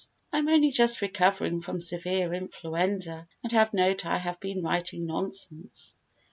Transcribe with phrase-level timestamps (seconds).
[0.33, 4.63] I am only just recovering from severe influenza and have no doubt I have been
[4.63, 5.95] writing nonsense.